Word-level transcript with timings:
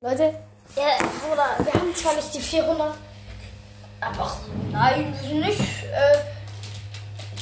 Leute, 0.00 0.32
ja, 0.76 0.96
Bruder, 0.96 1.56
wir 1.58 1.72
haben 1.72 1.92
zwar 1.92 2.14
nicht 2.14 2.32
die 2.32 2.40
400, 2.40 2.94
aber 4.00 4.36
nein, 4.70 5.12
wir 5.12 5.20
sind 5.28 5.40
nicht 5.40 5.58
äh, 5.58 6.22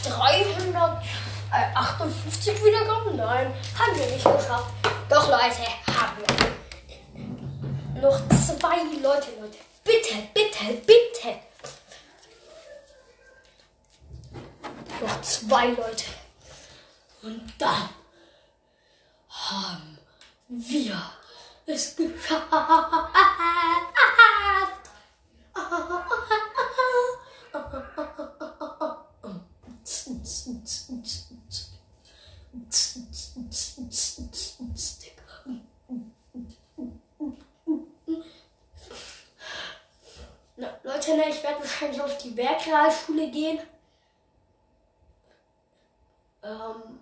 358 0.02 2.64
Wiedergaben. 2.64 3.14
Nein, 3.14 3.52
haben 3.78 3.98
wir 3.98 4.06
nicht 4.06 4.24
geschafft. 4.24 4.72
Doch, 5.10 5.28
Leute, 5.28 5.66
haben 6.00 6.16
wir. 7.92 8.00
Noch 8.00 8.18
zwei 8.30 8.76
Leute, 9.02 9.32
Leute. 9.38 9.58
Bitte, 9.84 10.14
bitte, 10.32 10.64
bitte. 10.86 11.38
Noch 15.02 15.20
zwei 15.20 15.66
Leute. 15.66 16.06
Und 17.20 17.52
dann 17.58 17.90
haben 19.28 19.98
wir 20.48 20.98
es 21.66 21.96
geschafft. 21.96 22.46
Leute, 40.86 41.16
ne, 41.16 41.28
ich 41.28 41.42
werde 41.42 41.60
wahrscheinlich 41.60 42.00
auf 42.00 42.16
die 42.18 42.36
Werkrealschule 42.36 43.30
gehen. 43.30 43.58
Ähm, 46.42 47.00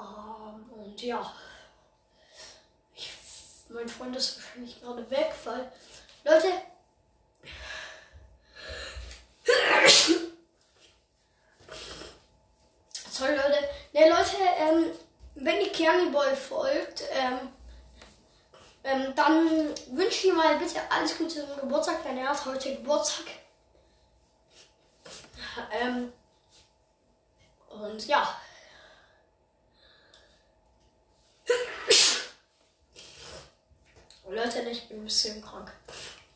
ähm, 0.00 0.70
und 0.74 1.02
ja. 1.02 1.32
Mein 3.68 3.88
Freund 3.88 4.16
ist 4.16 4.36
wahrscheinlich 4.36 4.80
gerade 4.80 5.10
weg, 5.10 5.32
weil. 5.44 5.70
Leute. 6.24 6.48
Sorry, 13.10 13.34
Leute. 13.34 13.68
Ne, 13.92 14.08
Leute, 14.08 14.36
ähm, 14.58 14.90
wenn 15.36 15.60
ihr 15.60 15.72
Keanu 15.72 16.10
Boy 16.10 16.34
folgt, 16.36 17.02
ähm, 17.12 17.52
ähm, 18.84 19.14
dann 19.14 19.74
wünsche 19.96 20.08
ich 20.08 20.24
ihm 20.26 20.36
mal 20.36 20.56
bitte 20.58 20.80
alles 20.90 21.16
Gute 21.18 21.46
zum 21.46 21.56
Geburtstag, 21.60 22.02
denn 22.04 22.18
er 22.18 22.28
hat 22.28 22.44
heute 22.44 22.76
Geburtstag. 22.76 23.26
Ähm, 25.72 26.12
und 27.68 28.06
ja. 28.06 28.38
Leute, 34.28 34.60
ich 34.62 34.88
bin 34.88 34.98
ein 35.00 35.04
bisschen 35.04 35.40
krank. 35.40 35.72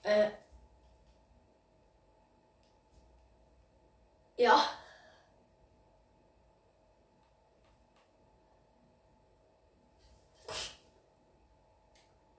Äh, 0.02 0.30
ja. 4.36 4.64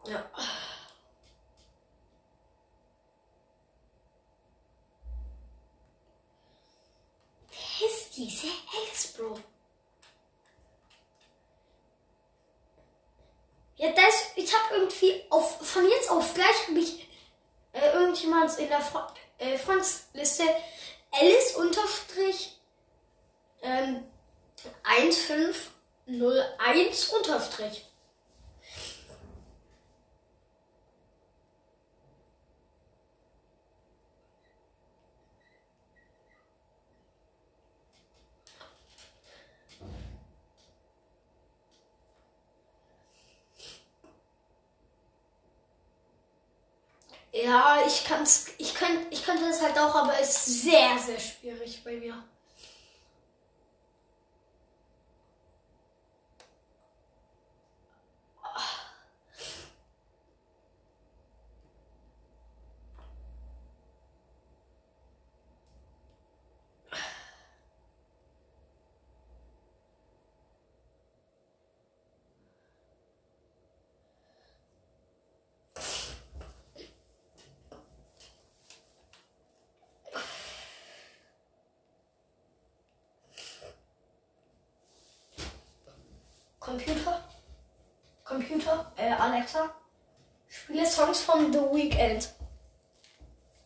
Ja. 0.05 0.31
Diese 8.15 8.47
Alice, 8.47 9.13
Bro? 9.17 9.39
Ja, 13.81 13.91
das, 13.93 14.31
ich 14.35 14.53
habe 14.53 14.75
irgendwie 14.75 15.23
auf, 15.31 15.57
von 15.67 15.89
jetzt 15.89 16.11
auf 16.11 16.35
gleich 16.35 16.67
habe 16.67 16.77
ich 16.77 17.09
äh, 17.73 17.93
irgendjemand 17.93 18.55
in 18.59 18.67
der 18.67 18.79
Fre 18.79 19.07
äh, 19.39 19.57
Freundsliste 19.57 20.43
Alice 21.09 21.55
unterstrich 21.55 22.59
ähm, 23.63 24.03
1501 24.83 27.09
unterstrich. 27.09 27.87
Ja, 47.43 47.77
ich 47.85 48.03
kann's, 48.05 48.47
ich 48.57 48.75
könnte, 48.75 49.07
ich 49.09 49.25
könnte 49.25 49.45
es 49.45 49.61
halt 49.61 49.77
auch, 49.79 49.95
aber 49.95 50.13
es 50.19 50.47
ist 50.47 50.63
sehr, 50.63 50.97
sehr 50.97 51.19
schwierig 51.19 51.83
bei 51.83 51.95
mir. 51.97 52.23
Computer, 86.71 87.21
Computer, 88.23 88.93
äh, 88.95 89.11
Alexa, 89.11 89.71
spiele 90.47 90.85
Songs 90.85 91.19
von 91.21 91.51
The 91.51 91.59
Weeknd. 91.59 92.33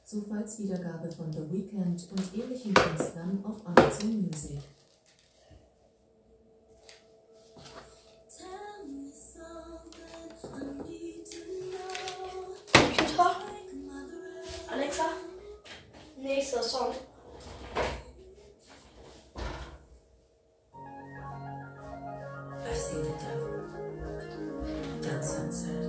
Zufallswiedergabe 0.04 1.12
von 1.12 1.32
The 1.32 1.52
Weeknd 1.52 2.08
und 2.12 2.34
ähnlichen 2.34 2.74
Künstlern 2.74 3.46
auf 3.46 3.64
Amazon 3.68 4.24
Music. 4.24 4.60
Seen 22.96 23.04
the 23.04 23.10
devil, 23.10 23.52
sunset, 25.22 25.84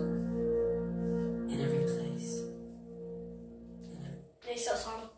in 1.49 1.61
every 1.61 1.85
place. 1.85 2.43
In 3.93 4.03
every 4.03 4.11
Nächster 4.45 4.77
Song. 4.77 5.16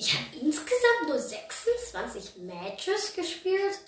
Ich 0.00 0.12
habe 0.14 0.24
insgesamt 0.40 1.08
nur 1.08 1.18
26 1.18 2.38
Matches 2.38 3.14
gespielt 3.14 3.80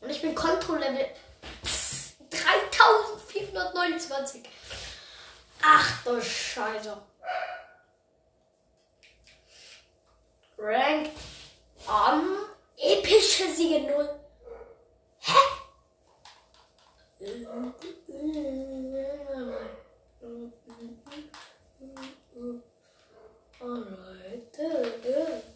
und 0.00 0.08
ich 0.08 0.22
bin 0.22 0.34
Kontrolllevel 0.34 1.06
3429. 2.30 4.42
Ach 5.60 6.02
du 6.02 6.18
Scheiße. 6.22 6.96
Rank 10.56 11.10
an 11.86 12.38
epische 12.78 13.52
Siege 13.52 13.80
0. 13.80 14.18
Hä? 15.18 15.34
Alright. 23.60 25.49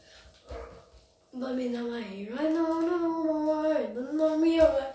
But 1.37 1.57
me 1.57 1.69
now 1.69 1.83
my 1.89 2.01
here 2.01 2.33
right 2.33 2.53
now, 2.53 2.63
no, 2.63 2.97
no, 2.97 3.23
no, 3.25 3.69
I 3.69 3.83
don't 3.93 4.17
know 4.17 4.39
me 4.39 4.61
away. 4.61 4.93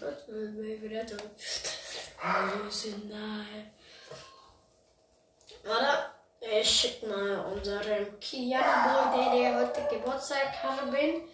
Touch 0.00 0.26
me, 0.28 0.46
baby, 0.56 0.88
that 0.94 1.12
Warte, 5.64 6.10
ich 6.40 6.70
schick 6.70 7.02
mal 7.06 7.44
unseren 7.52 8.18
Kiana 8.20 8.84
Boy, 8.84 9.04
der, 9.14 9.32
der 9.32 9.60
heute 9.60 9.86
Geburtstag 9.94 10.62
hatte, 10.62 10.86
bin. 10.86 11.28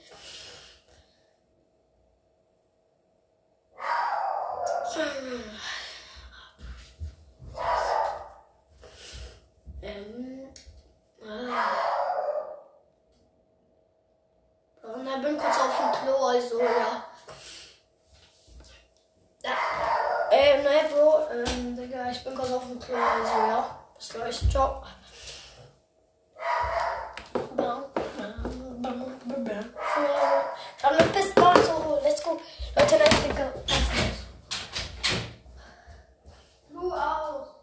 Ähm, 9.82 10.49
ah. 11.23 11.94
Und 14.82 15.06
dann 15.06 15.23
bin 15.23 15.38
kurz 15.38 15.58
auf 15.58 15.76
dem 15.79 15.93
Klo, 15.93 16.26
also 16.26 16.61
ja. 16.61 17.05
ja. 19.43 19.56
Ähm, 20.31 20.62
ne, 20.62 20.88
Bro, 20.90 21.29
ähm, 21.31 21.76
Digga, 21.76 22.11
ich 22.11 22.23
bin 22.23 22.35
kurz 22.35 22.50
auf 22.52 22.67
dem 22.67 22.79
Klo, 22.79 22.97
also 22.97 23.38
ja. 23.38 23.79
Bis 23.97 24.08
gleich, 24.08 24.50
ciao. 24.50 24.82
Dann 30.82 31.12
bis 31.12 31.35
bald, 31.35 31.64
so, 31.64 31.99
let's 32.02 32.23
go. 32.23 32.40
Leute, 32.76 32.99
nein, 32.99 33.23
Digga. 33.29 33.52
Du 36.70 36.93
auch. 36.93 37.55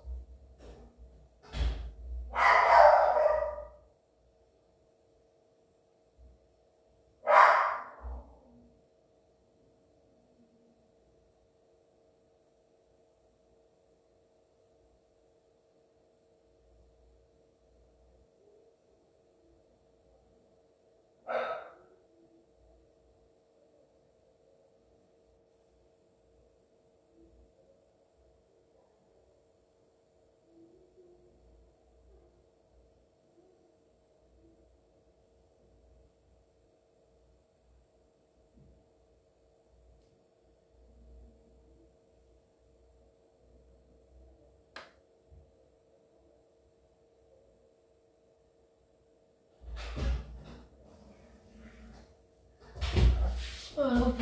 Oh, 53.78 54.14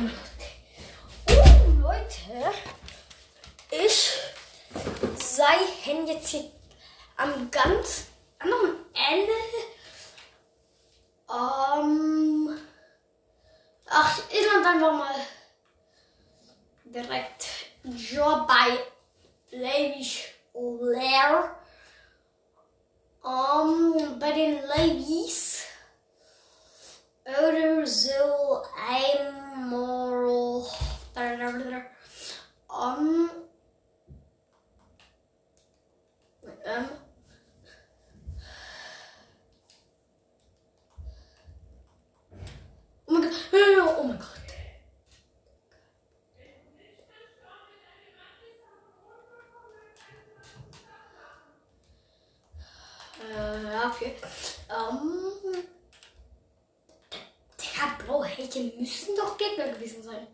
Leute, 1.82 2.52
ich 3.70 4.10
sei 5.18 5.44
hen 5.84 5.99
jetzt 6.12 6.28
hier 6.28 6.50
am 7.16 7.50
ganz 7.50 8.06
anderen 8.38 8.84
Ende. 8.94 9.32
Ähm, 11.30 12.58
ach, 13.88 14.18
ich 14.30 14.46
lande 14.46 14.68
einfach 14.68 14.92
mal 14.92 15.14
direkt 16.84 17.46
Job 17.84 18.48
bei 18.48 18.78
Levis 19.50 20.24
Lair. 20.54 21.56
Ähm, 23.24 24.18
bei 24.18 24.32
den 24.32 24.62
Ladies 24.66 25.64
oder 27.26 27.86
so 27.86 28.62
einmal 28.88 30.10
um, 32.80 33.30
ähm, 36.64 36.88
oh 43.06 43.12
mein 43.12 43.22
Gott, 43.22 43.32
oh 43.98 44.02
mein 44.04 44.18
Gott. 44.18 44.28
Äh, 53.28 53.64
ja, 53.64 53.86
okay. 53.88 54.16
Ähm, 54.70 55.64
Digga, 57.60 57.98
Blauhäkchen 58.60 58.80
müssen 58.80 59.16
doch 59.16 59.36
Gegner 59.36 59.68
gewesen 59.68 60.02
sein. 60.02 60.26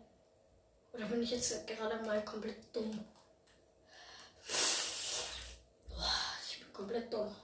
Oder 0.93 1.05
bin 1.05 1.21
ich 1.21 1.31
jetzt 1.31 1.67
gerade 1.67 2.03
mal 2.05 2.23
komplett 2.23 2.57
dumm? 2.73 3.05
Ich 6.49 6.59
bin 6.59 6.73
komplett 6.73 7.11
dumm. 7.11 7.35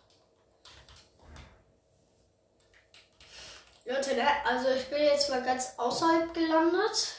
Leute, 3.85 4.15
ne? 4.15 4.45
also 4.45 4.69
ich 4.69 4.85
bin 4.89 5.03
jetzt 5.03 5.29
mal 5.29 5.43
ganz 5.43 5.73
außerhalb 5.77 6.33
gelandet. 6.33 7.15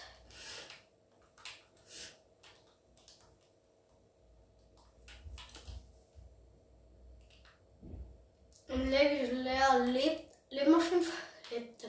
Levi 8.69 9.27
Leer 9.27 9.79
lebt, 9.81 10.35
leben 10.51 10.75
auf 10.75 10.91
jeden 10.91 11.03
Fall. 11.03 11.15
Lebt, 11.51 11.85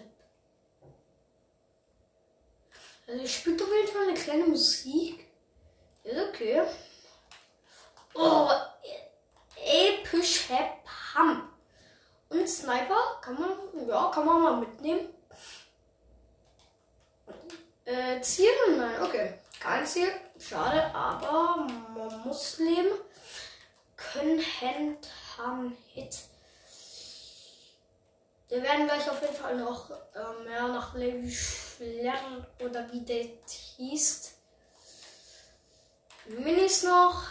also 3.07 3.23
ich 3.23 3.35
spielt 3.35 3.61
auf 3.61 3.69
jeden 3.69 3.87
Fall 3.87 3.94
eine 4.07 4.17
kleine 4.17 4.45
Musik. 4.45 5.27
Ist 6.03 6.19
okay. 6.29 6.63
Oh, 8.13 8.49
episch 9.55 10.49
Ham. 11.15 11.49
Und 12.29 12.47
Sniper 12.49 13.19
kann 13.21 13.39
man, 13.39 13.87
ja, 13.87 14.11
kann 14.13 14.25
man 14.25 14.41
mal 14.41 14.57
mitnehmen. 14.57 15.09
Äh, 17.85 18.21
Ziel? 18.21 18.49
Nein, 18.77 19.01
okay. 19.01 19.39
Kein 19.59 19.85
Ziel. 19.85 20.09
Schade, 20.39 20.83
aber 20.93 21.67
man 21.95 22.21
muss 22.25 22.57
leben 22.59 22.97
können. 23.95 24.41
Hand, 24.61 25.07
haben, 25.37 25.77
Hit. 25.93 26.15
Wir 28.47 28.61
werden 28.61 28.85
gleich 28.85 29.09
auf 29.09 29.21
jeden 29.21 29.35
Fall 29.35 29.57
noch 29.57 29.89
äh, 29.89 30.43
mehr 30.43 30.67
nach 30.67 30.93
Levi 30.93 31.35
lernen 31.79 32.45
oder 32.63 32.91
wie 32.91 33.01
der 33.01 33.25
schießt. 33.75 34.33
Minis 36.27 36.83
noch. 36.83 37.23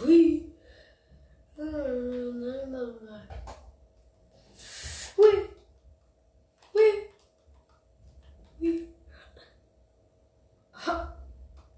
Hui. 0.00 0.52
Hui. 1.56 1.70
Hui. 6.72 7.08
Hui. 8.58 8.88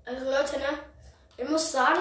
Also 0.04 0.25
Leute, 0.25 0.59
ne? 0.59 0.78
Ich 1.37 1.49
muss 1.49 1.73
sagen, 1.73 2.00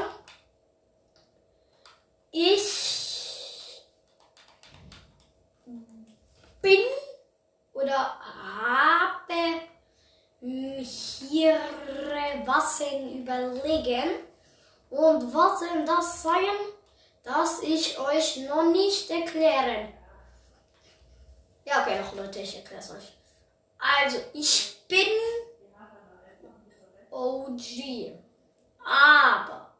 überlegen. 13.39 14.09
Und 14.89 15.33
was 15.33 15.59
soll 15.59 15.85
das 15.85 16.23
sein, 16.23 16.55
das 17.23 17.61
ich 17.61 17.97
euch 17.99 18.37
noch 18.37 18.71
nicht 18.71 19.09
erklären. 19.09 19.93
Ja, 21.65 21.81
okay, 21.81 21.99
noch 21.99 22.15
Leute, 22.15 22.39
ich 22.39 22.57
erkläre 22.57 22.81
es 22.81 22.91
euch. 22.91 23.13
Also, 23.77 24.17
ich 24.33 24.81
bin 24.87 25.07
OG. 27.09 28.19
Aber, 28.83 29.73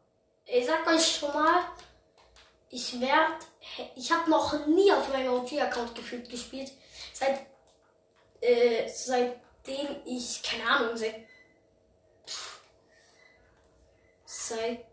ich 0.46 0.64
sag 0.66 0.86
euch 0.86 1.16
schon 1.16 1.32
mal, 1.32 1.64
ich 2.70 3.00
werde, 3.00 3.44
ich 3.96 4.10
habe 4.10 4.30
noch 4.30 4.66
nie 4.66 4.92
auf 4.92 5.08
meinem 5.12 5.34
OG-Account 5.34 5.94
gefühlt 5.94 6.30
gespielt. 6.30 6.72
Seit, 7.12 7.46
äh, 8.40 8.88
seitdem 8.88 9.96
ich, 10.04 10.42
keine 10.42 10.68
Ahnung, 10.68 10.96
seit, 10.96 11.26
seitdem, 14.52 14.84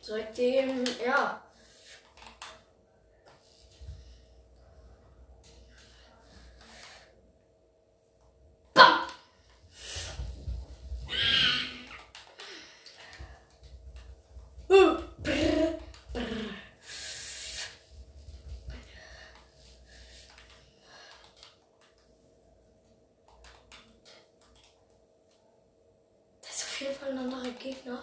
seitdem, 0.00 0.84
ja, 1.04 1.46
Gegner. 27.66 28.02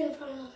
Das 0.00 0.08
ist 0.08 0.14
auf 0.14 0.18
jeden 0.18 0.18
Fall 0.18 0.36
noch. 0.36 0.50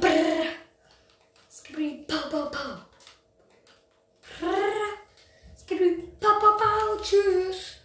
Brrr. 0.00 0.46
Skibidi 1.50 2.04
pow 2.06 2.30
pow 2.30 2.50
pow. 2.50 2.78
Brrr. 4.40 4.98
Skibidi 5.56 6.02
pow 6.20 6.38
pow 6.38 6.56
pow. 6.56 7.02
Tschüss. 7.02 7.76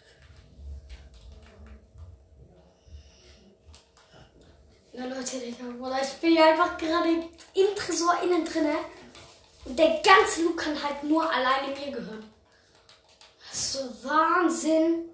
Na 4.93 5.05
Leute, 5.05 5.39
Digga, 5.39 5.63
Bruder, 5.79 6.01
ich 6.01 6.13
bin 6.21 6.35
ja 6.35 6.51
einfach 6.51 6.77
gerade 6.77 7.09
im 7.09 7.75
Tresor 7.75 8.21
innen 8.21 8.45
drinne. 8.45 8.75
Und 9.65 9.77
der 9.77 10.01
ganze 10.01 10.43
Look 10.43 10.57
kann 10.57 10.81
halt 10.81 11.03
nur 11.03 11.29
alleine 11.29 11.67
mir 11.67 11.91
gehören. 11.91 12.33
Das 13.49 13.59
ist 13.59 13.73
so 13.73 14.09
Wahnsinn. 14.09 15.09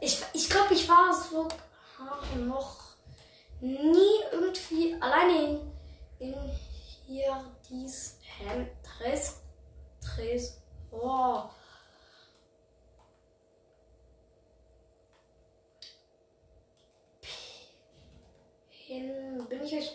Ich, 0.00 0.22
ich 0.32 0.50
glaube, 0.50 0.74
ich 0.74 0.88
war 0.88 1.12
so 1.12 1.48
noch 2.36 2.96
nie 3.60 4.20
irgendwie 4.32 4.96
alleine 5.00 5.44
in, 6.18 6.28
in 6.28 6.34
hier 7.06 7.44
dies 7.68 8.18
Hem, 8.22 8.68
Tres, 8.82 9.40
Tres, 10.00 10.58
oh. 10.90 11.44
bin 19.48 19.64
ich 19.64 19.74
euch 19.74 19.92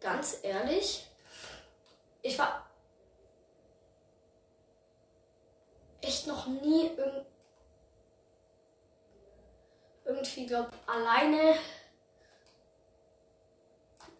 ganz 0.00 0.38
ehrlich, 0.42 1.06
ich 2.24 2.38
war 2.38 2.66
echt 6.00 6.26
noch 6.26 6.46
nie 6.46 6.90
irg 6.96 7.26
irgendwie, 10.06 10.46
glaub, 10.46 10.70
alleine. 10.86 11.58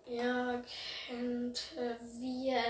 Ja, 0.07 0.63
kennt 1.07 1.75
wir 1.77 2.63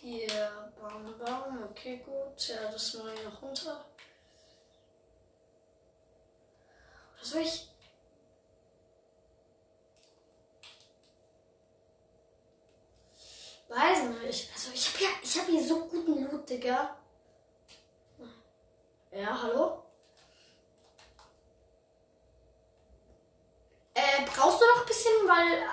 hier, 0.00 0.70
Baum, 0.80 1.16
Baum, 1.18 1.64
okay, 1.64 1.96
gut, 1.98 2.48
ja, 2.48 2.70
das 2.70 2.94
mache 2.94 3.14
ich 3.14 3.24
noch 3.24 3.42
runter. 3.42 3.84
Was 7.18 7.30
soll 7.30 7.42
ich? 7.42 7.71
Weiß 13.74 14.02
nicht. 14.04 14.50
Also 14.52 14.70
ich 14.74 14.86
habe 14.92 15.04
ja, 15.04 15.10
ich 15.22 15.38
habe 15.38 15.50
hier 15.50 15.64
so 15.64 15.86
guten 15.86 16.30
Loot, 16.30 16.48
Digga. 16.48 16.94
Ja, 19.10 19.42
hallo? 19.42 19.82
Äh, 23.94 24.26
brauchst 24.26 24.60
du 24.60 24.66
noch 24.66 24.82
ein 24.82 24.86
bisschen, 24.86 25.12
weil 25.26 25.68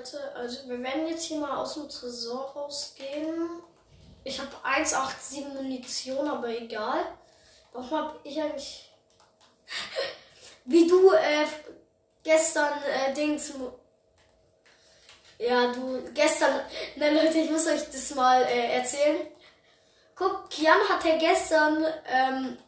Leute, 0.00 0.34
also 0.34 0.59
wir 0.70 0.80
werden 0.84 1.08
jetzt 1.08 1.24
hier 1.24 1.38
mal 1.38 1.56
aus 1.56 1.74
dem 1.74 1.88
Tresor 1.88 2.52
rausgehen. 2.52 3.60
Ich 4.22 4.38
habe 4.38 4.52
187 4.62 5.48
Munition, 5.48 6.28
aber 6.28 6.48
egal. 6.48 7.04
Warum 7.72 7.90
habe 7.90 8.20
ich 8.22 8.40
eigentlich... 8.40 8.88
Wie 10.64 10.86
du 10.86 11.10
äh, 11.12 11.46
gestern 12.22 12.72
äh, 12.84 13.12
Dings... 13.14 13.52
Ja, 15.38 15.72
du 15.72 16.04
gestern... 16.14 16.60
Ne 16.94 17.14
Leute, 17.14 17.38
ich 17.38 17.50
muss 17.50 17.66
euch 17.66 17.90
das 17.90 18.14
mal 18.14 18.40
äh, 18.44 18.76
erzählen. 18.76 19.26
Guck, 20.14 20.50
Kian 20.50 20.78
hatte 20.88 21.18
gestern 21.18 21.84
ähm, 22.06 22.58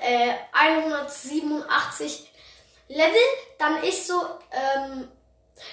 äh, 0.00 0.32
187 0.52 2.30
Level. 2.86 3.16
Dann 3.58 3.82
ich 3.82 4.06
so... 4.06 4.14
Ähm, 4.52 5.08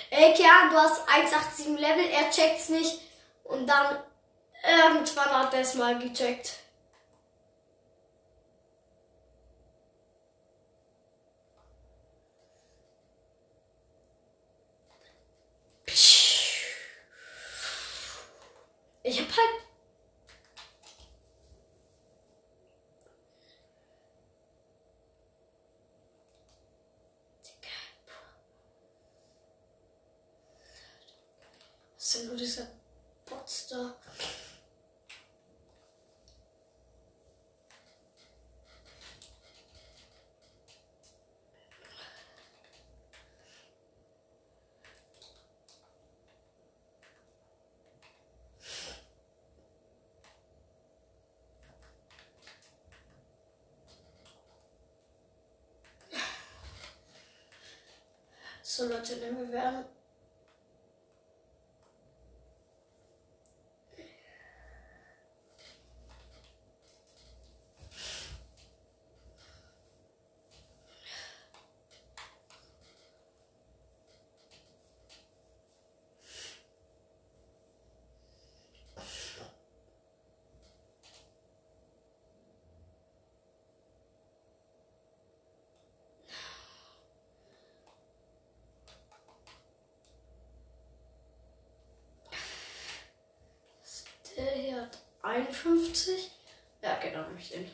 Ey, 0.10 0.34
Kian, 0.34 0.70
du 0.70 0.78
hast 0.78 1.08
187 1.08 1.80
Level, 1.80 2.06
er 2.10 2.30
checkt's 2.30 2.70
nicht. 2.70 3.02
Und 3.44 3.68
dann 3.68 4.04
irgendwann 4.64 5.32
hat 5.32 5.54
er 5.54 5.62
es 5.62 5.76
mal 5.76 5.98
gecheckt. 6.00 6.60
Ich 19.06 19.20
hab 19.20 19.28
halt 19.28 19.63
denn 32.16 32.28
nur 32.28 32.36
dieser 32.36 32.68
Bots 33.26 33.68
da? 33.68 33.96
So 58.66 58.88
Leute, 58.88 59.22
wir 59.22 59.52
werden 59.52 59.86
51. 95.24 96.32
Ja, 96.82 97.00
genau, 97.00 97.24
nehme 97.24 97.40
ich 97.40 97.50
den. 97.50 97.66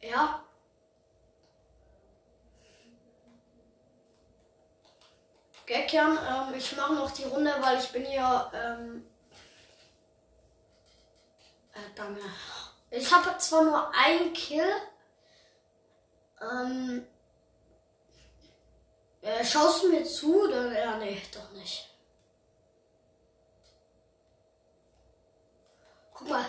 Ja. 0.00 0.44
Geckern, 5.66 6.18
ähm, 6.18 6.54
ich 6.56 6.74
mache 6.76 6.94
noch 6.94 7.10
die 7.10 7.24
Runde, 7.24 7.54
weil 7.60 7.78
ich 7.78 7.88
bin 7.90 8.04
hier. 8.04 8.50
Ähm, 8.54 9.06
äh, 11.74 11.94
danke. 11.94 12.22
Ich 12.90 13.12
habe 13.12 13.36
zwar 13.38 13.64
nur 13.64 13.94
ein 13.94 14.32
Kill. 14.32 14.72
Ähm, 16.40 17.06
äh, 19.20 19.44
schaust 19.44 19.82
du 19.82 19.90
mir 19.90 20.04
zu? 20.04 20.48
Dann, 20.48 20.74
ja, 20.74 20.96
nee, 20.96 21.20
doch 21.34 21.50
nicht. 21.52 21.90
Guck 26.14 26.28
mal. 26.30 26.44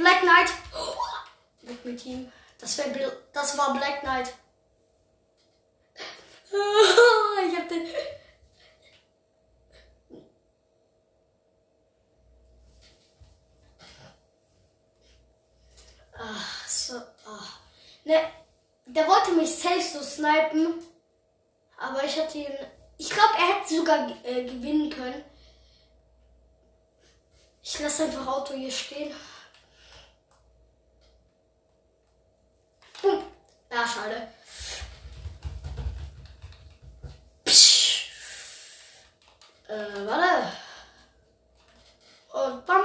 Black 0.00 0.22
Knight. 0.22 0.50
Weg 1.60 1.84
mit 1.84 2.06
ihm. 2.06 2.32
Das, 2.58 2.78
wär, 2.78 3.12
das 3.34 3.58
war 3.58 3.74
Black 3.74 4.00
Knight. 4.00 4.32
Ich 7.48 7.56
hab 7.56 7.68
den. 7.68 7.86
Ach, 16.18 16.68
so. 16.68 17.00
Ach. 17.26 17.60
Ne, 18.04 18.20
der 18.84 19.06
wollte 19.06 19.32
mich 19.32 19.54
safe 19.54 19.80
so 19.80 20.02
snipen. 20.02 20.74
Aber 21.78 22.04
ich 22.04 22.18
hatte 22.20 22.38
ihn. 22.38 22.52
Ich 22.98 23.08
glaube, 23.08 23.34
er 23.38 23.60
hätte 23.60 23.74
sogar 23.74 24.08
äh, 24.24 24.44
gewinnen 24.44 24.90
können. 24.90 25.24
Ich 27.62 27.78
lasse 27.78 28.04
einfach 28.04 28.26
Auto 28.26 28.54
hier 28.54 28.70
stehen. 28.70 29.14
Ja, 33.70 33.86
schade. 33.86 34.28
Psch. 37.44 38.10
Äh, 39.68 40.06
warte. 40.06 40.52
Und 42.32 42.66
bam. 42.66 42.84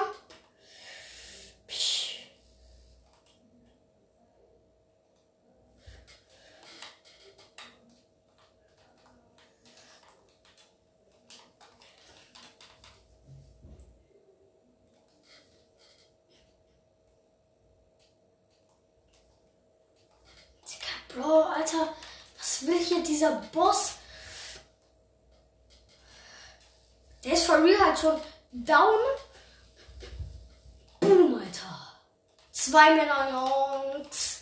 Zwei 32.76 32.94
Medaillons. 32.94 34.42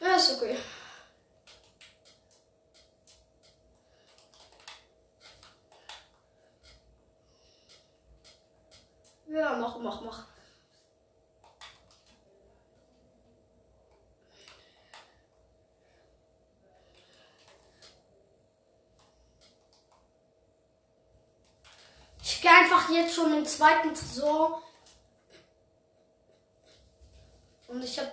Ja, 0.00 0.16
ist 0.16 0.40
okay. 0.40 0.56
Jetzt 22.96 23.14
schon 23.14 23.32
im 23.32 23.44
zweiten 23.44 23.94
Tresor. 23.94 24.62
Und 27.68 27.82
ich 27.82 27.98
habe 27.98 28.12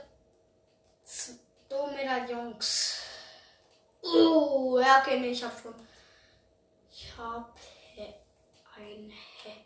zwei 1.04 1.92
Medaillons. 1.92 3.00
Oh, 4.02 4.80
ja, 4.80 5.00
okay, 5.02 5.20
nee, 5.20 5.32
ich 5.32 5.44
habe 5.44 5.56
schon. 5.62 5.76
Ich 6.92 7.18
habe 7.18 7.52
ein 8.76 9.10
He. 9.10 9.66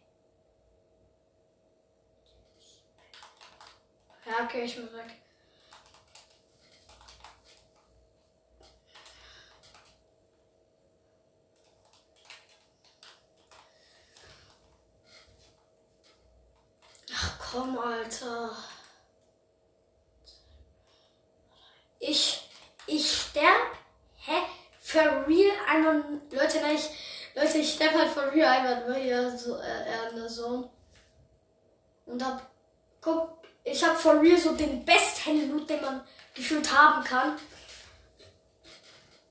Ja, 4.25 4.43
okay, 4.43 4.63
ich 4.65 4.77
muss 4.77 4.91
weg. 4.93 5.15
Ach 17.13 17.46
komm, 17.57 17.77
Alter. 17.79 18.51
Ich, 21.99 22.49
ich 22.85 23.11
sterb? 23.11 23.77
Hä? 24.17 24.41
For 24.79 25.25
real? 25.27 25.51
Einmal, 25.67 26.03
Leute, 26.31 26.61
nein, 26.61 26.75
ich, 26.75 26.89
Leute, 27.35 27.57
ich 27.57 27.73
sterb 27.73 27.93
halt 27.93 28.09
for 28.09 28.31
real 28.31 28.47
einmal 28.47 28.85
nur 28.87 28.95
hier 28.95 29.37
so, 29.37 29.57
äh, 29.57 30.09
in 30.09 30.15
der 30.17 30.27
Zone. 30.27 30.69
Und 32.05 32.23
hab, 32.23 32.47
guck, 33.01 33.39
ich 33.63 33.83
hab 33.83 33.97
for 33.97 34.21
real 34.21 34.37
so 34.37 34.55
den 34.55 34.85
besten 34.85 35.49
Loot, 35.51 35.69
den 35.69 35.81
man 35.81 36.07
gefühlt 36.33 36.71
haben 36.71 37.03
kann. 37.03 37.37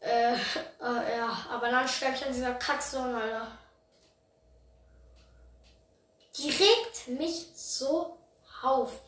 Äh, 0.01 0.35
äh, 0.35 1.17
ja, 1.17 1.47
aber 1.51 1.71
dann 1.71 1.89
sterb 1.89 2.17
ich 2.17 2.27
an 2.27 2.33
dieser 2.33 2.55
Kackzone, 2.55 3.17
Alter. 3.17 3.47
Die 6.37 6.51
regt 6.51 7.09
mich 7.09 7.49
so 7.55 8.19
auf. 8.63 9.01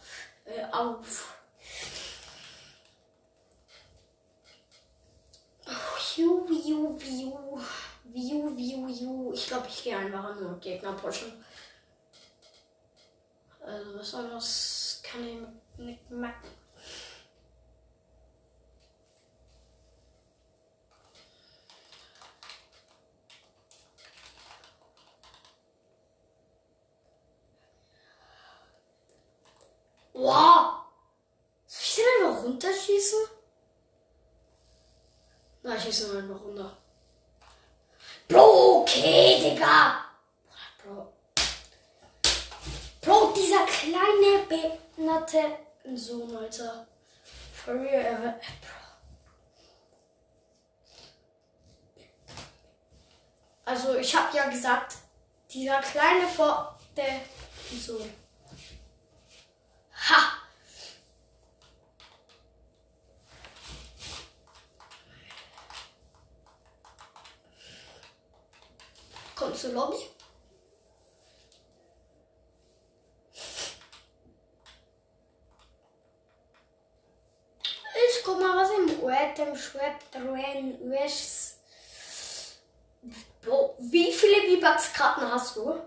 Äh, 0.45 0.65
auf. 0.73 1.35
Viu, 6.15 6.49
viu, 6.49 6.99
viu. 6.99 7.61
Viu, 8.05 8.57
viu, 8.57 8.89
viu. 8.89 9.33
Ich 9.35 9.47
glaube, 9.47 9.69
ich 9.69 9.85
gehe 9.85 9.97
einfach 9.97 10.35
nur 10.37 10.59
Gegner 10.59 10.95
pushen. 10.95 11.45
Also, 13.61 13.99
was 13.99 14.15
anderes 14.15 15.03
kann 15.05 15.25
ich 15.25 15.85
nicht 15.85 16.11
machen. 16.11 16.59
Wow! 30.15 30.83
Soll 31.67 32.05
ich 32.05 32.48
runterschießen? 32.59 33.19
Na, 35.63 35.77
ich 35.77 35.83
schieße 35.85 36.11
ihn 36.11 36.19
einfach 36.19 36.45
runter. 36.45 36.77
Bro, 38.27 38.83
okay, 38.83 39.39
Digga! 39.41 40.05
Bro. 40.83 41.13
Bro, 43.01 43.33
dieser 43.33 43.65
kleine 43.67 44.45
behinderte 44.49 45.59
Sohn, 45.95 46.37
Alter. 46.37 46.87
For 47.53 47.75
real, 47.75 48.05
er. 48.05 48.17
Bro. 48.19 48.41
Also, 53.65 53.97
ich 53.97 54.15
hab 54.15 54.35
ja 54.35 54.49
gesagt, 54.49 54.97
dieser 55.51 55.81
kleine 55.81 56.27
vor 56.27 56.79
der 56.97 57.21
So. 57.71 58.01
Ha! 60.11 60.39
Komm 69.39 69.48
zur 69.59 69.73
Lobby. 69.73 69.97
Ich 78.11 78.25
guck 78.25 78.41
mal, 78.41 78.57
was 78.57 78.71
im 78.71 79.05
Red, 79.05 79.39
im 79.41 79.57
Schweb, 79.57 80.11
drin 80.13 80.33
wie 83.79 84.13
viele 84.13 84.61
V-Bucks-Karten 84.61 85.33
hast 85.33 85.57
du? 85.57 85.81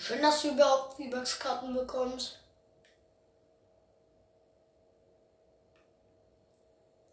Schön, 0.00 0.22
dass 0.22 0.40
du 0.40 0.52
überhaupt 0.52 0.96
V-Bucks-Karten 0.96 1.74
bekommst. 1.74 2.38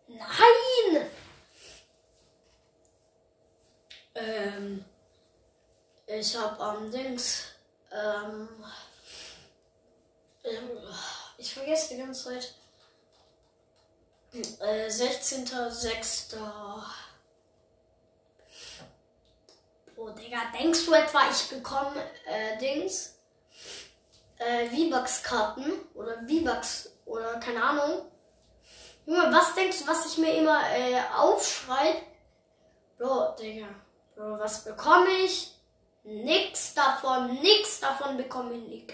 Nein! 0.08 1.10
Ähm, 4.16 4.86
ich 6.06 6.38
hab 6.38 6.58
am 6.62 6.90
Dings, 6.90 7.48
ähm, 7.92 8.48
ähm, 10.46 10.70
ich 11.38 11.54
vergesse 11.54 11.94
die 11.94 12.02
ganze 12.02 12.24
Zeit. 12.24 12.56
Äh, 14.62 14.88
16.06. 14.88 16.38
Oh, 20.00 20.12
Digga, 20.12 20.38
denkst 20.54 20.86
du 20.86 20.94
etwa, 20.94 21.22
ich 21.32 21.50
bekomme 21.50 22.04
äh, 22.28 22.56
Dings? 22.60 23.16
Äh, 24.38 24.68
V-Bucks-Karten 24.68 25.72
oder 25.96 26.20
V-Bucks 26.20 26.92
oder 27.06 27.40
keine 27.40 27.64
Ahnung. 27.64 28.06
Junge, 29.08 29.34
was 29.34 29.56
denkst 29.56 29.80
du, 29.80 29.88
was 29.88 30.06
ich 30.06 30.20
mir 30.20 30.36
immer 30.36 30.62
äh, 30.70 31.02
aufschreibe? 31.18 31.98
Bro, 33.00 33.38
Digga, 33.40 33.70
Bro, 34.16 34.38
was 34.38 34.64
bekomme 34.64 35.10
ich? 35.10 35.52
Nix 36.04 36.76
davon, 36.76 37.34
nix 37.42 37.80
davon 37.80 38.18
bekomme 38.18 38.54
ich 38.54 38.68
nicht. 38.68 38.94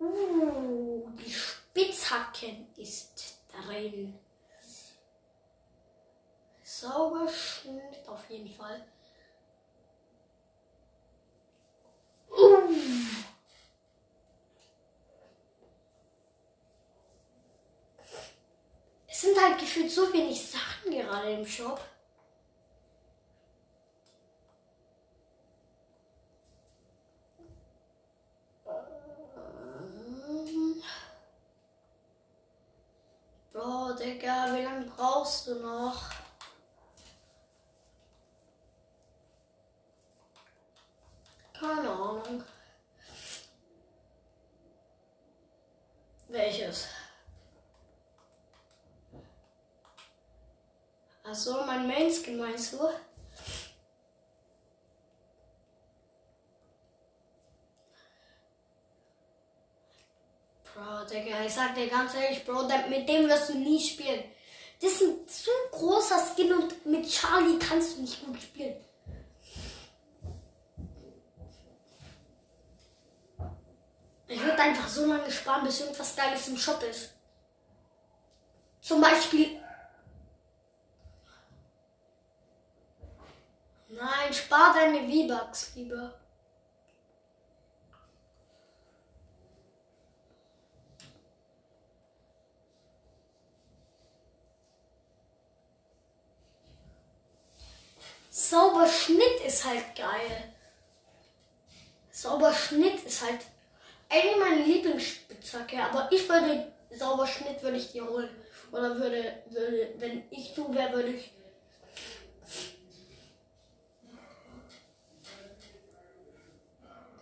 Uh, 0.00 1.08
die 1.74 1.90
Spitzhacken 2.08 2.66
ist 2.76 3.38
drin. 3.52 4.18
Sauber 6.62 7.28
Schnitt 7.28 8.06
auf 8.06 8.28
jeden 8.30 8.48
Fall. 8.48 8.82
Uh. 12.30 12.68
Es 19.06 19.20
sind 19.20 19.38
halt 19.40 19.58
gefühlt 19.58 19.90
so 19.90 20.10
wenig 20.12 20.50
Sachen 20.50 20.92
gerade 20.92 21.32
im 21.32 21.46
Shop. 21.46 21.80
Digga, 34.28 34.54
wie 34.54 34.62
lange 34.62 34.84
brauchst 34.84 35.46
du 35.46 35.54
noch? 35.54 36.10
Keine 41.58 41.88
Ahnung. 41.88 42.44
Welches? 46.28 46.88
Achso, 51.24 51.64
mein 51.64 51.88
Mainskin 51.88 52.36
meinst 52.36 52.74
du? 52.74 52.80
Bro, 60.64 60.97
Digga, 61.10 61.44
ich 61.44 61.52
sag 61.52 61.74
dir 61.74 61.88
ganz 61.88 62.14
ehrlich, 62.14 62.44
Bro, 62.44 62.68
mit 62.88 63.08
dem 63.08 63.28
wirst 63.28 63.50
du 63.50 63.58
nie 63.58 63.80
spielen. 63.80 64.24
Das 64.80 64.92
ist 64.92 65.02
ein 65.02 65.28
zu 65.28 65.50
großer 65.72 66.18
Skin 66.34 66.52
und 66.52 66.86
mit 66.86 67.08
Charlie 67.08 67.58
kannst 67.58 67.96
du 67.96 68.02
nicht 68.02 68.24
gut 68.24 68.40
spielen. 68.40 68.76
Ich 74.28 74.42
würde 74.42 74.62
einfach 74.62 74.88
so 74.88 75.06
lange 75.06 75.30
sparen, 75.30 75.64
bis 75.64 75.80
irgendwas 75.80 76.14
Geiles 76.14 76.48
im 76.48 76.56
Shop 76.58 76.82
ist. 76.82 77.14
Zum 78.82 79.00
Beispiel. 79.00 79.60
Nein, 83.88 84.32
spar 84.32 84.74
deine 84.74 85.00
V-Bucks 85.08 85.72
lieber. 85.74 86.20
Sauber 98.38 98.86
Schnitt 98.86 99.40
ist 99.44 99.64
halt 99.64 99.96
geil. 99.96 100.54
Sauber 102.12 102.54
Schnitt 102.54 103.02
ist 103.02 103.20
halt 103.20 103.40
eigentlich 104.08 104.36
meine 104.38 104.62
Lieblingsspitzhacke, 104.62 105.82
aber 105.82 106.08
ich 106.12 106.28
würde 106.28 106.72
sauber 106.92 107.26
Schnitt 107.26 107.60
würde 107.64 107.78
ich 107.78 107.90
dir 107.90 108.08
holen. 108.08 108.30
Oder 108.70 108.96
würde, 108.96 109.42
würde, 109.50 109.92
wenn 109.96 110.22
ich 110.30 110.54
du 110.54 110.72
wäre, 110.72 110.92
würde 110.92 111.08
ich. 111.08 111.32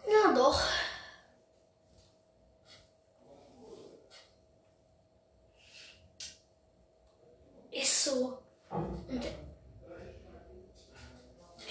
Ja, 0.06 0.34
doch. 0.34 0.62
Ist 7.70 8.04
so. 8.04 8.36
Und 8.68 9.26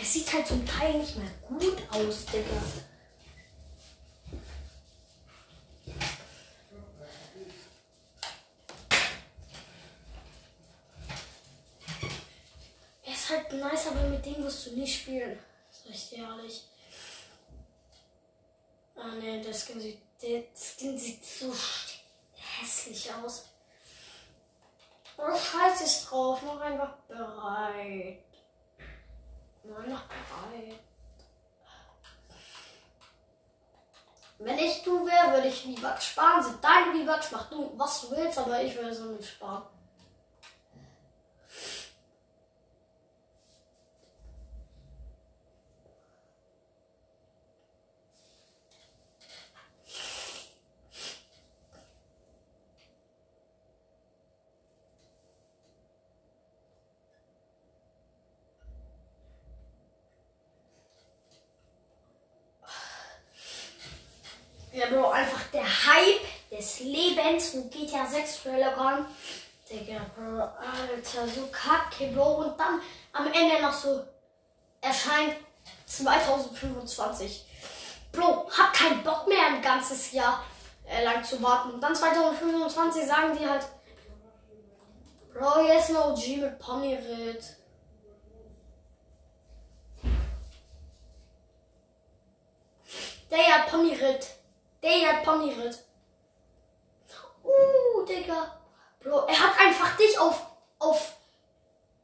es 0.06 0.14
sieht 0.14 0.32
halt 0.34 0.46
zum 0.46 0.66
Teil 0.68 0.94
nicht 1.00 1.18
mehr 1.18 1.32
gut 1.48 1.78
aus, 1.96 2.26
Digga. 2.26 2.62
Er 13.04 13.14
ist 13.14 13.30
halt 13.30 13.54
nice, 13.54 13.88
aber 13.88 14.10
mit 14.10 14.26
dem 14.26 14.44
wirst 14.44 14.68
du 14.68 14.72
nicht 14.72 15.02
spielen. 15.02 15.40
Sag 15.72 15.94
ich 15.94 16.10
dir 16.10 16.24
ehrlich. 16.24 16.64
Ah 18.96 19.16
ne, 19.16 19.42
der 19.42 19.54
Skin 19.54 19.80
sieht, 19.80 20.02
der 20.22 20.44
Skin 20.54 20.98
sieht 20.98 21.24
so 21.24 21.54
hässlich 22.34 23.14
aus. 23.14 23.46
Oh, 25.18 25.34
scheiß 25.34 25.82
ich 25.82 26.06
drauf, 26.06 26.42
noch 26.42 26.60
einfach 26.60 26.98
bereit. 27.08 28.20
Nein, 29.64 29.90
noch 29.90 30.04
drei. 30.08 30.78
Wenn 34.38 34.60
ich 34.60 34.84
du 34.84 35.06
wäre, 35.06 35.34
würde 35.34 35.48
ich 35.48 35.64
V-Bucks 35.64 36.08
sparen. 36.08 36.44
Sind 36.44 36.64
deine 36.64 36.92
V-Bucks, 36.92 37.32
mach 37.32 37.50
du, 37.50 37.72
was 37.78 38.02
du 38.02 38.12
willst, 38.12 38.38
aber 38.38 38.62
ich 38.62 38.76
würde 38.76 38.94
so 38.94 39.06
nicht 39.06 39.30
sparen. 39.30 39.64
Ja, 64.76 64.88
Bro, 64.88 65.10
einfach 65.10 65.42
der 65.54 65.64
Hype 65.64 66.52
des 66.52 66.82
Lebens, 66.82 67.56
wo 67.56 67.62
GTA 67.70 68.06
6 68.06 68.44
Trailer 68.44 68.74
kam. 68.74 69.06
Digga, 69.72 70.02
Bro, 70.14 70.50
Alter, 71.16 71.28
so 71.28 71.48
kacke, 71.52 72.08
Bro. 72.08 72.36
Und 72.36 72.60
dann 72.60 72.82
am 73.14 73.28
Ende 73.28 73.62
noch 73.62 73.74
so 73.74 74.04
erscheint 74.82 75.36
2025. 75.86 77.46
Bro, 78.12 78.50
hab 78.50 78.74
keinen 78.74 79.04
Bock 79.04 79.28
mehr 79.28 79.46
ein 79.48 79.62
ganzes 79.62 80.12
Jahr 80.12 80.44
äh, 80.88 81.04
lang 81.04 81.24
zu 81.24 81.42
warten. 81.42 81.72
Und 81.72 81.82
dann 81.82 81.96
2025 81.96 83.06
sagen 83.06 83.38
die 83.38 83.48
halt, 83.48 83.66
Bro, 85.34 85.62
hier 85.64 85.78
ist 85.78 85.90
ein 85.90 85.98
OG 85.98 86.38
mit 86.38 86.60
Ponyritt. 86.60 87.58
Der 93.30 93.54
hat 93.54 93.70
Ponyritt. 93.70 94.28
Der 94.82 95.10
hat 95.10 95.24
Ponyritt. 95.24 95.80
Uh, 97.44 98.06
Digga. 98.06 98.60
Bro, 99.02 99.26
er 99.28 99.40
hat 99.40 99.60
einfach 99.60 99.98
dich 99.98 100.18
auf, 100.18 100.55
auf, 100.80 101.16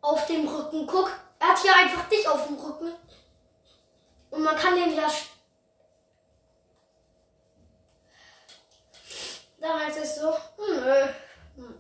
auf 0.02 0.26
dem 0.28 0.48
Rücken. 0.48 0.88
Guck, 0.88 1.12
er 1.40 1.48
hat 1.48 1.60
hier 1.60 1.76
einfach 1.76 2.08
dich 2.10 2.28
auf 2.28 2.48
dem 2.48 2.56
Rücken. 2.58 2.92
Und 4.30 4.44
man 4.44 4.56
kann 4.56 4.76
den 4.76 4.96
sch- 4.98 5.28
Damals 9.60 9.98
ist 9.98 10.16
so, 10.20 10.34
hm, 10.34 10.84
nö. 10.84 11.08
Hm. 11.56 11.76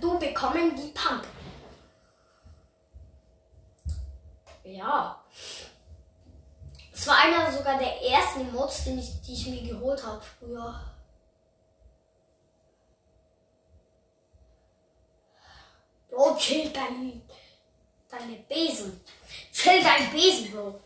Du 0.00 0.18
bekommen 0.18 0.74
die 0.74 0.88
Pump. 0.88 1.24
Ja. 4.64 5.22
Es 6.92 7.06
war 7.06 7.18
einer 7.18 7.52
sogar 7.52 7.78
der 7.78 8.02
ersten 8.02 8.52
Mods, 8.52 8.82
den 8.84 8.98
ich, 8.98 9.20
die 9.22 9.34
ich 9.34 9.46
mir 9.46 9.62
geholt 9.74 10.04
habe 10.04 10.20
früher. 10.20 10.80
Bro, 16.36 16.42
chill 16.42 16.70
dein, 16.70 17.22
deine 18.10 18.36
Besen. 18.48 19.00
Chill 19.52 19.82
dein 19.82 20.10
Besen, 20.12 20.50
Bro. 20.50 20.80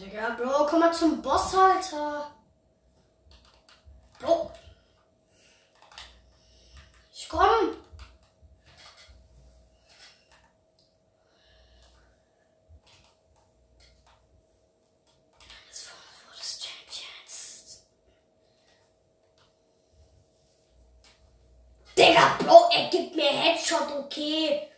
Digga, 0.00 0.30
Bro, 0.30 0.66
komm 0.66 0.80
mal 0.80 0.92
zum 0.92 1.19
Boss, 1.30 1.54
Alter. 1.54 2.32
Bro. 4.18 4.50
Ich 7.14 7.28
komm. 7.28 7.76
Digga, 21.96 22.38
Bro, 22.40 22.70
er 22.72 22.88
gibt 22.88 23.14
mir 23.14 23.30
Headshot, 23.30 23.88
okay. 24.00 24.68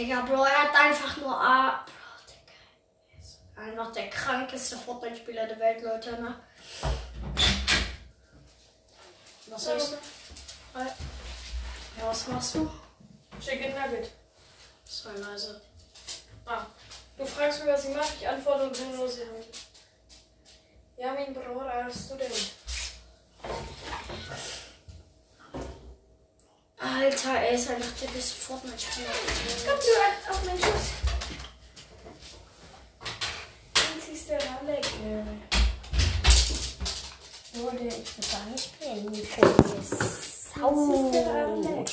Digga, 0.00 0.22
Bro, 0.22 0.44
er 0.44 0.62
hat 0.62 0.74
einfach 0.74 1.14
nur 1.18 1.38
A. 1.38 1.84
Bro, 1.84 1.92
Digga. 2.26 2.56
er 3.12 3.20
ist 3.20 3.38
Einfach 3.54 3.92
der 3.92 4.08
krankeste 4.08 4.78
Fortnite-Spieler 4.78 5.46
der 5.46 5.58
Welt, 5.58 5.82
Leute, 5.82 6.12
ne? 6.12 6.40
Was 9.48 9.66
ist 9.66 9.98
Hi. 10.72 10.86
Ja, 11.98 12.06
was 12.06 12.28
machst 12.28 12.54
du? 12.54 12.70
Chicken 13.42 13.74
Nugget. 13.74 14.10
Sei 14.86 15.12
leise. 15.12 15.60
Ah. 16.46 16.64
Du 17.18 17.26
fragst 17.26 17.62
mich, 17.62 17.70
was 17.70 17.84
ich 17.84 17.94
mache, 17.94 18.14
ich 18.18 18.26
antworte 18.26 18.68
und 18.68 18.72
bin 18.72 18.96
haben. 18.96 19.44
Ja, 20.96 21.12
mein 21.12 21.34
Bruder, 21.34 21.74
als 21.74 22.08
du 22.08 22.16
denn? 22.16 22.32
Alter, 26.80 27.34
er 27.34 27.50
ist 27.50 27.68
einfach 27.68 27.92
der 28.00 28.08
beste 28.08 28.40
Fortnite-Spieler. 28.40 29.10
Komm 29.66 29.78
du 29.78 30.30
auf 30.32 30.44
meinen 30.46 30.58
Schuss. 30.58 30.88
Dann 33.74 34.00
ziehst 34.02 34.30
du 34.30 34.38
da 34.38 34.66
weg. 34.66 34.86
Wurde 37.52 37.86
ich 37.86 38.10
bedanke 38.16 39.10
mich 39.10 39.28
für 39.28 39.40
die 39.40 39.50
Ziehst 39.92 40.56
du 40.56 41.10
da 41.12 41.26
weg. 41.68 41.88